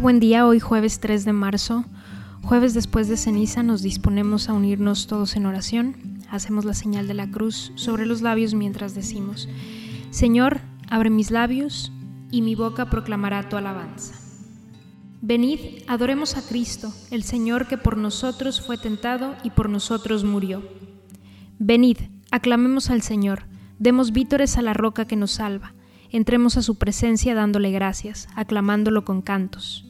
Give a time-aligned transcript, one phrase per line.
[0.00, 0.46] Buen día.
[0.46, 1.84] Hoy jueves 3 de marzo,
[2.40, 6.22] jueves después de ceniza, nos disponemos a unirnos todos en oración.
[6.30, 9.46] Hacemos la señal de la cruz sobre los labios mientras decimos,
[10.08, 11.92] Señor, abre mis labios
[12.30, 14.14] y mi boca proclamará tu alabanza.
[15.20, 20.62] Venid, adoremos a Cristo, el Señor que por nosotros fue tentado y por nosotros murió.
[21.58, 21.98] Venid,
[22.30, 23.42] aclamemos al Señor,
[23.78, 25.74] demos vítores a la roca que nos salva
[26.12, 29.89] entremos a su presencia dándole gracias, aclamándolo con cantos.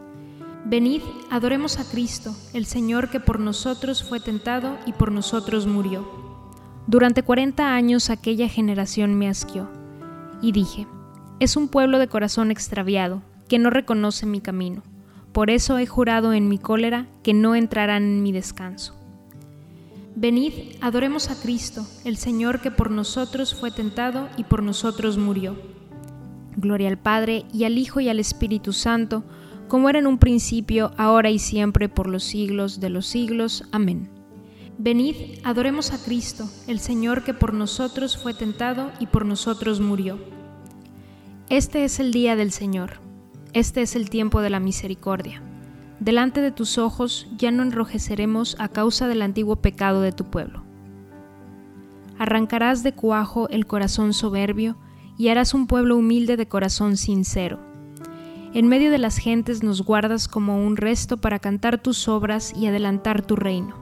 [0.65, 6.07] Venid, adoremos a Cristo, el Señor que por nosotros fue tentado y por nosotros murió.
[6.87, 9.69] Durante cuarenta años aquella generación me asqueó,
[10.41, 10.87] y dije,
[11.39, 14.83] es un pueblo de corazón extraviado, que no reconoce mi camino.
[15.33, 18.95] Por eso he jurado en mi cólera que no entrarán en mi descanso.
[20.15, 25.55] Venid, adoremos a Cristo, el Señor que por nosotros fue tentado y por nosotros murió.
[26.55, 29.23] Gloria al Padre y al Hijo y al Espíritu Santo,
[29.71, 33.63] como era en un principio, ahora y siempre, por los siglos de los siglos.
[33.71, 34.09] Amén.
[34.77, 35.15] Venid,
[35.45, 40.19] adoremos a Cristo, el Señor que por nosotros fue tentado y por nosotros murió.
[41.47, 42.99] Este es el día del Señor,
[43.53, 45.41] este es el tiempo de la misericordia.
[46.01, 50.65] Delante de tus ojos ya no enrojeceremos a causa del antiguo pecado de tu pueblo.
[52.19, 54.75] Arrancarás de cuajo el corazón soberbio
[55.17, 57.70] y harás un pueblo humilde de corazón sincero
[58.53, 62.67] en medio de las gentes nos guardas como un resto para cantar tus obras y
[62.67, 63.75] adelantar tu reino.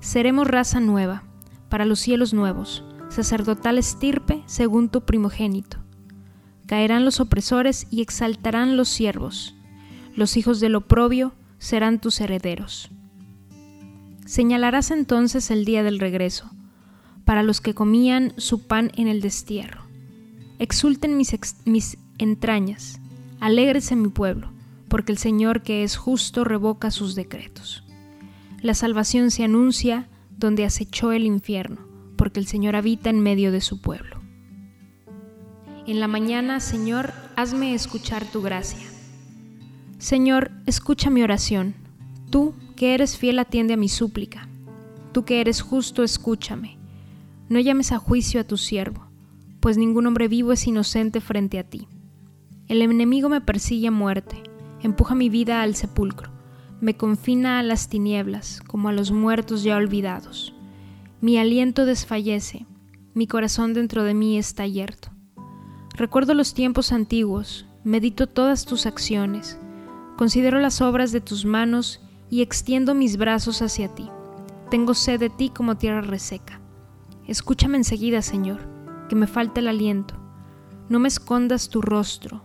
[0.00, 1.24] Seremos raza nueva,
[1.68, 5.78] para los cielos nuevos, sacerdotal estirpe según tu primogénito.
[6.66, 9.56] Caerán los opresores y exaltarán los siervos.
[10.14, 12.90] Los hijos del oprobio serán tus herederos.
[14.24, 16.48] Señalarás entonces el día del regreso,
[17.24, 19.82] para los que comían su pan en el destierro.
[20.60, 23.00] Exulten mis, mis entrañas
[23.40, 24.52] Alégrese mi pueblo,
[24.88, 27.84] porque el Señor que es justo revoca sus decretos.
[28.60, 31.78] La salvación se anuncia donde acechó el infierno,
[32.16, 34.20] porque el Señor habita en medio de su pueblo.
[35.86, 38.86] En la mañana, Señor, hazme escuchar tu gracia.
[39.98, 41.74] Señor, escucha mi oración.
[42.30, 44.48] Tú, que eres fiel, atiende a mi súplica.
[45.12, 46.76] Tú que eres justo, escúchame.
[47.48, 49.06] No llames a juicio a tu siervo,
[49.60, 51.88] pues ningún hombre vivo es inocente frente a ti.
[52.70, 54.44] El enemigo me persigue a muerte,
[54.80, 56.30] empuja mi vida al sepulcro,
[56.80, 60.54] me confina a las tinieblas como a los muertos ya olvidados.
[61.20, 62.66] Mi aliento desfallece,
[63.12, 65.08] mi corazón dentro de mí está yerto.
[65.96, 69.58] Recuerdo los tiempos antiguos, medito todas tus acciones,
[70.16, 72.00] considero las obras de tus manos
[72.30, 74.08] y extiendo mis brazos hacia ti.
[74.70, 76.60] Tengo sed de ti como tierra reseca.
[77.26, 78.60] Escúchame enseguida, Señor,
[79.08, 80.14] que me falta el aliento.
[80.88, 82.44] No me escondas tu rostro,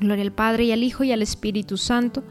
[0.00, 2.22] Gloria al Padre y al Hijo y al Espíritu Santo,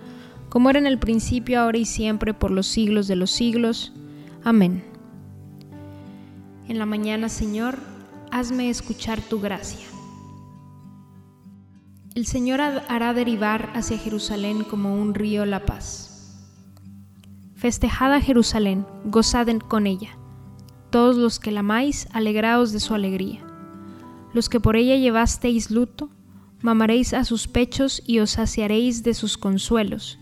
[0.50, 3.94] como era en el principio, ahora y siempre, por los siglos de los siglos.
[4.44, 4.83] Amén.
[6.67, 7.77] En la mañana, Señor,
[8.31, 9.85] hazme escuchar tu gracia.
[12.15, 16.39] El Señor hará derivar hacia Jerusalén como un río la paz.
[17.56, 20.18] Festejad Jerusalén, gozad con ella.
[20.91, 23.45] Todos los que la amáis, alegraos de su alegría.
[24.33, 26.09] Los que por ella llevasteis luto,
[26.62, 30.19] mamaréis a sus pechos y os saciaréis de sus consuelos,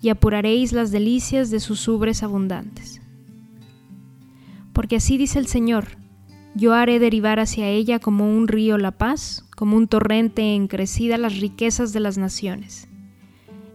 [0.00, 3.00] y apuraréis las delicias de sus ubres abundantes.
[4.72, 5.98] Porque así dice el Señor,
[6.54, 11.18] yo haré derivar hacia ella como un río la paz, como un torrente en crecida
[11.18, 12.88] las riquezas de las naciones.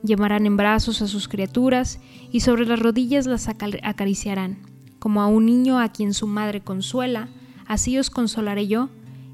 [0.04, 2.00] Llevarán en brazos a sus criaturas
[2.32, 4.58] y sobre las rodillas las acariciarán,
[5.00, 7.30] como a un niño a quien su madre consuela,
[7.68, 8.90] así os consolaré yo,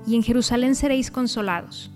[0.08, 1.92] y en Jerusalén seréis consolados.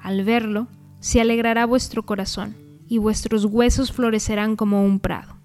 [0.00, 0.68] Al verlo,
[1.00, 2.56] se alegrará vuestro corazón,
[2.88, 5.36] y vuestros huesos florecerán como un prado.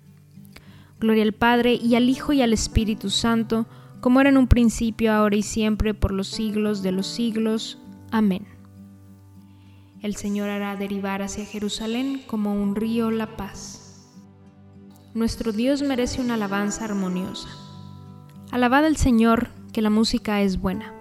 [0.99, 3.65] Gloria al Padre y al Hijo y al Espíritu Santo,
[3.99, 7.79] como era en un principio, ahora y siempre, por los siglos de los siglos.
[8.11, 8.47] Amén.
[10.01, 14.09] El Señor hará derivar hacia Jerusalén como un río la paz.
[15.13, 17.49] Nuestro Dios merece una alabanza armoniosa.
[18.51, 20.93] Alabad al Señor, que la música es buena.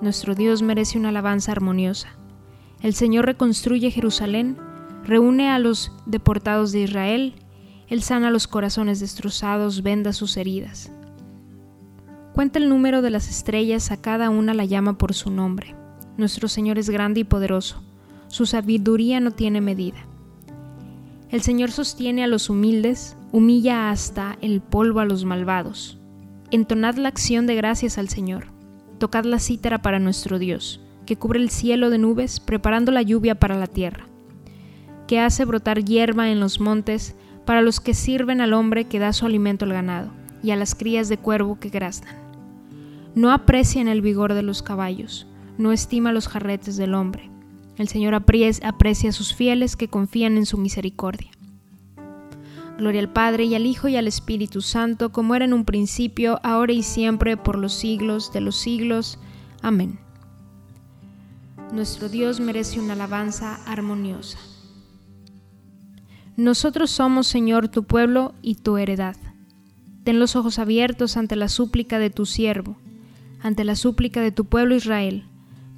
[0.00, 2.17] Nuestro Dios merece una alabanza armoniosa.
[2.80, 4.56] El Señor reconstruye Jerusalén,
[5.04, 7.34] reúne a los deportados de Israel,
[7.88, 10.92] Él sana los corazones destrozados, venda sus heridas.
[12.34, 15.74] Cuenta el número de las estrellas, a cada una la llama por su nombre.
[16.16, 17.82] Nuestro Señor es grande y poderoso,
[18.28, 19.98] su sabiduría no tiene medida.
[21.30, 25.98] El Señor sostiene a los humildes, humilla hasta el polvo a los malvados.
[26.50, 28.46] Entonad la acción de gracias al Señor,
[28.98, 33.34] tocad la cítara para nuestro Dios, que cubre el cielo de nubes, preparando la lluvia
[33.34, 34.06] para la tierra,
[35.06, 37.16] que hace brotar hierba en los montes
[37.46, 40.10] para los que sirven al hombre que da su alimento al ganado,
[40.42, 42.28] y a las crías de cuervo que graznan
[43.14, 45.26] no aprecian el vigor de los caballos,
[45.56, 47.30] no estima los jarretes del hombre.
[47.76, 51.30] El Señor aprecia a sus fieles que confían en su misericordia.
[52.76, 56.38] Gloria al Padre y al Hijo y al Espíritu Santo, como era en un principio,
[56.44, 59.18] ahora y siempre, por los siglos de los siglos.
[59.62, 59.98] Amén.
[61.72, 64.38] Nuestro Dios merece una alabanza armoniosa.
[66.36, 69.16] Nosotros somos, Señor, tu pueblo y tu heredad.
[70.04, 72.76] Ten los ojos abiertos ante la súplica de tu siervo
[73.40, 75.24] ante la súplica de tu pueblo Israel,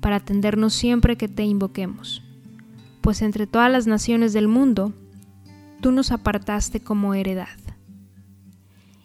[0.01, 2.23] para atendernos siempre que te invoquemos.
[3.01, 4.95] Pues entre todas las naciones del mundo,
[5.81, 7.49] tú nos apartaste como heredad.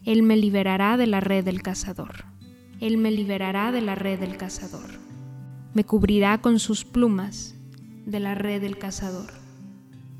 [0.05, 2.25] Él me liberará de la red del cazador.
[2.79, 5.04] Él me liberará de la red del cazador.
[5.75, 7.53] Me cubrirá con sus plumas
[8.05, 9.34] de la red del cazador.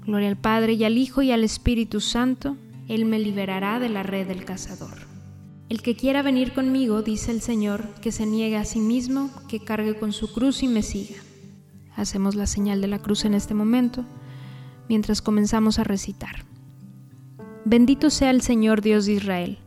[0.06, 2.58] Gloria al Padre y al Hijo y al Espíritu Santo,
[2.90, 5.08] Él me liberará de la red del cazador.
[5.70, 9.62] El que quiera venir conmigo, dice el Señor, que se niegue a sí mismo, que
[9.62, 11.22] cargue con su cruz y me siga.
[11.96, 14.04] Hacemos la señal de la cruz en este momento,
[14.90, 16.44] mientras comenzamos a recitar.
[17.64, 19.60] Bendito sea el Señor Dios de Israel,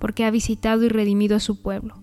[0.00, 2.02] porque ha visitado y redimido a su pueblo,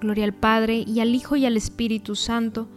[0.00, 2.68] Gloria al Padre y al Hijo y al Espíritu Santo,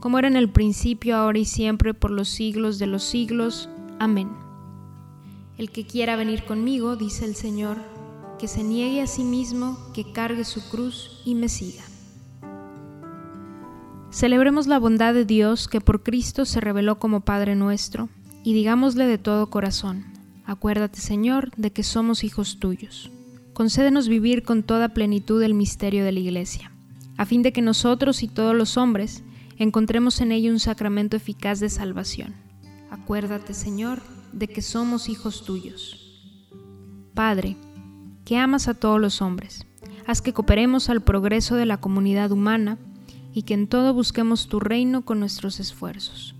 [0.00, 3.68] como era en el principio, ahora y siempre, por los siglos de los siglos.
[3.98, 4.30] Amén.
[5.56, 7.78] El que quiera venir conmigo, dice el Señor,
[8.38, 11.82] que se niegue a sí mismo, que cargue su cruz y me siga.
[14.10, 18.08] Celebremos la bondad de Dios que por Cristo se reveló como Padre nuestro,
[18.44, 20.06] y digámosle de todo corazón,
[20.46, 23.10] acuérdate Señor de que somos hijos tuyos.
[23.58, 26.70] Concédenos vivir con toda plenitud el misterio de la Iglesia,
[27.16, 29.24] a fin de que nosotros y todos los hombres
[29.56, 32.36] encontremos en ella un sacramento eficaz de salvación.
[32.88, 34.00] Acuérdate Señor
[34.32, 36.22] de que somos hijos tuyos.
[37.14, 37.56] Padre,
[38.24, 39.66] que amas a todos los hombres,
[40.06, 42.78] haz que cooperemos al progreso de la comunidad humana,
[43.34, 46.36] y que en todo busquemos tu reino con nuestros esfuerzos.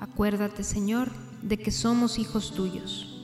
[0.00, 1.10] Acuérdate, Señor,
[1.42, 3.17] de que somos hijos tuyos.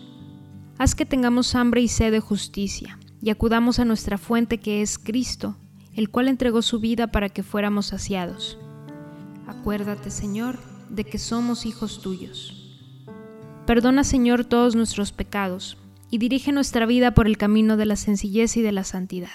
[0.76, 4.98] Haz que tengamos hambre y sed de justicia, y acudamos a nuestra fuente que es
[4.98, 5.56] Cristo,
[5.94, 8.58] el cual entregó su vida para que fuéramos saciados.
[9.46, 10.58] Acuérdate, Señor,
[10.90, 12.76] de que somos hijos tuyos.
[13.66, 15.78] Perdona, Señor, todos nuestros pecados,
[16.10, 19.30] y dirige nuestra vida por el camino de la sencillez y de la santidad.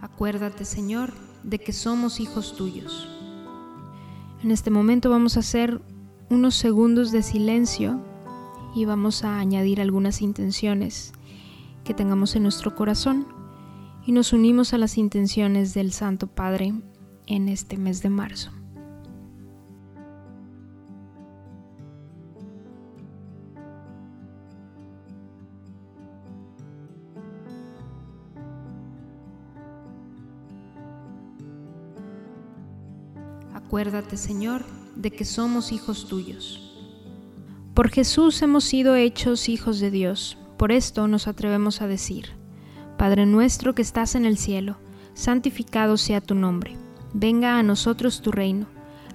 [0.00, 1.12] Acuérdate, Señor,
[1.42, 3.08] de que somos hijos tuyos.
[4.42, 5.80] En este momento vamos a hacer
[6.30, 8.00] unos segundos de silencio
[8.74, 11.12] y vamos a añadir algunas intenciones
[11.84, 13.26] que tengamos en nuestro corazón
[14.06, 16.72] y nos unimos a las intenciones del Santo Padre
[17.26, 18.50] en este mes de marzo.
[33.54, 36.61] Acuérdate, Señor, de que somos hijos tuyos.
[37.74, 42.26] Por Jesús hemos sido hechos hijos de Dios, por esto nos atrevemos a decir,
[42.98, 44.76] Padre nuestro que estás en el cielo,
[45.14, 46.76] santificado sea tu nombre,
[47.14, 48.66] venga a nosotros tu reino,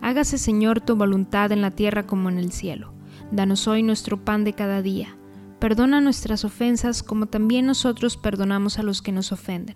[0.01, 2.93] hágase Señor tu voluntad en la tierra como en el cielo.
[3.31, 5.15] Danos hoy nuestro pan de cada día.
[5.59, 9.75] Perdona nuestras ofensas como también nosotros perdonamos a los que nos ofenden.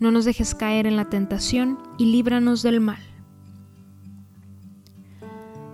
[0.00, 3.00] No nos dejes caer en la tentación y líbranos del mal.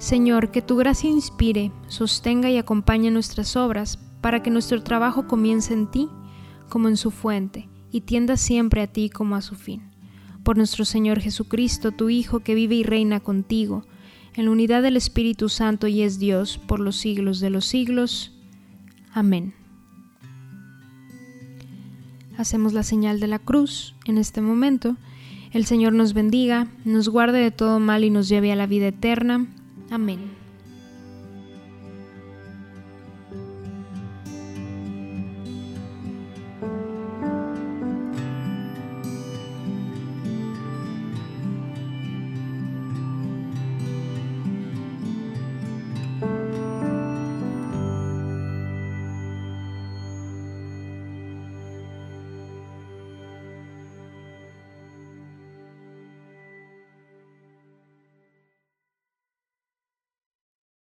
[0.05, 5.73] Señor, que tu gracia inspire, sostenga y acompañe nuestras obras, para que nuestro trabajo comience
[5.73, 6.11] en ti
[6.69, 9.81] como en su fuente, y tienda siempre a ti como a su fin.
[10.43, 13.87] Por nuestro Señor Jesucristo, tu Hijo, que vive y reina contigo,
[14.35, 18.35] en la unidad del Espíritu Santo y es Dios por los siglos de los siglos.
[19.15, 19.55] Amén.
[22.37, 24.99] Hacemos la señal de la cruz en este momento.
[25.51, 28.89] El Señor nos bendiga, nos guarde de todo mal y nos lleve a la vida
[28.89, 29.47] eterna.
[29.91, 30.44] Amén.